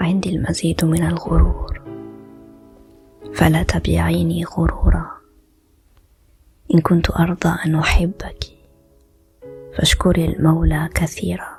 عندي 0.00 0.36
المزيد 0.36 0.84
من 0.84 1.02
الغرور. 1.02 1.82
فلا 3.34 3.62
تبيعيني 3.62 4.44
غرورا. 4.44 5.10
إن 6.74 6.80
كنت 6.80 7.10
أرضى 7.10 7.48
أن 7.66 7.74
أحبك 7.74 8.44
فاشكري 9.76 10.24
المولى 10.24 10.88
كثيرا. 10.94 11.58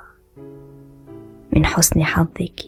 من 1.52 1.66
حسن 1.66 2.04
حظك 2.04 2.60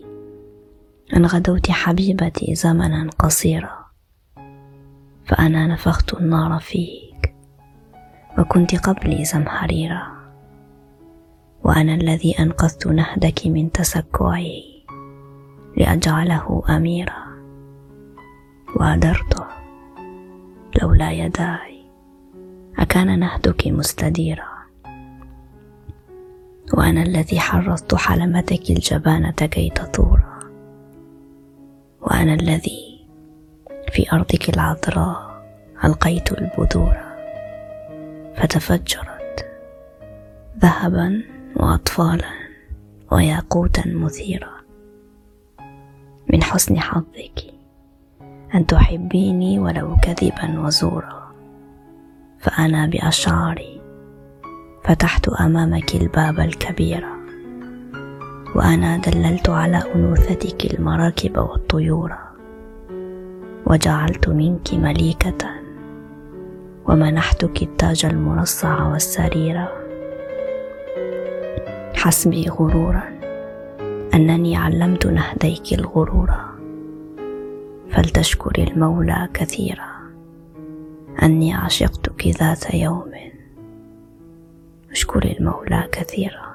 أن 1.17 1.27
غدوت 1.27 1.71
حبيبتي 1.71 2.55
زمنا 2.55 3.11
قصيرا. 3.19 3.85
فأنا 5.27 5.67
نفخت 5.67 6.15
النار 6.15 6.61
فيك 6.61 7.35
وكنت 8.39 8.75
قبلي 8.75 9.25
زمهريرا. 9.25 10.07
وأنا 11.65 11.95
الذي 11.95 12.39
أنقذت 12.39 12.87
نهدك 12.87 13.47
من 13.47 13.73
تسكعي. 13.73 14.74
لأجعله 15.77 16.63
أميرا. 16.69 17.25
وأدرته 18.77 19.45
لولا 20.83 21.13
يداي 21.13 21.85
أكان 22.79 23.19
نهدك 23.19 23.67
مستديرا. 23.67 24.55
وأنا 26.75 27.03
الذي 27.03 27.41
حرصت 27.41 27.95
حلمتك 27.95 28.71
الجبانة 28.71 29.31
كي 29.31 29.71
تثورا 29.71 30.41
وأنا 32.03 32.35
الذي 32.35 33.07
في 33.93 34.13
أرضك 34.13 34.49
العذراء 34.49 35.45
ألقيت 35.85 36.33
البذور 36.33 36.97
فتفجرت 38.37 39.47
ذهبا 40.59 41.23
وأطفالا 41.57 42.31
وياقوتا 43.13 43.83
مثيرا. 43.87 44.54
من 46.35 46.43
حسن 46.43 46.79
حظك. 46.81 47.55
أن 48.55 48.67
تحبيني 48.67 49.59
ولو 49.59 49.97
كذبا 50.03 50.61
وزورا. 50.61 51.33
فأنا 52.39 52.87
بأشعاري. 52.87 53.81
فتحت 54.85 55.29
أمامك 55.29 55.95
الباب 55.95 56.41
الكبير. 56.41 57.07
وأنا 58.55 58.97
دللت 58.97 59.49
على 59.49 59.83
أنوثتك 59.95 60.75
المراكب 60.75 61.39
والطيور. 61.39 62.15
وجعلت 63.67 64.29
منك 64.29 64.75
مليكة. 64.75 65.51
ومنحتك 66.89 67.63
التاج 67.63 68.07
المرصع 68.07 68.87
والسرير. 68.87 69.67
حسبي 71.95 72.49
غرورا. 72.49 73.14
أنني 74.15 74.57
علمت 74.57 75.07
نهديك 75.07 75.73
الغرور 75.73 76.35
فلتشكري 77.91 78.63
المولى 78.65 79.29
كثيرا. 79.35 79.91
أني 81.23 81.55
عشقتك 81.55 82.27
ذات 82.27 82.75
يوم. 82.75 83.13
اشكري 84.91 85.37
المولى 85.39 85.89
كثيرا. 85.93 86.54